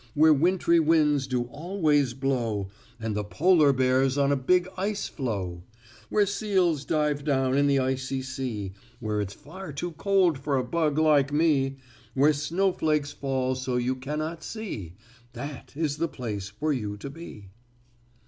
[0.15, 2.69] Where wintry winds do always blow,
[2.99, 5.61] And the polar bear's on a big ice floe.
[6.09, 10.63] "Where seals dive down in the icy sea, Where it's far too cold for a
[10.63, 11.77] bug like me,
[12.15, 14.95] Where snowflakes fall so you cannot see,
[15.33, 17.51] That is the place for you to be."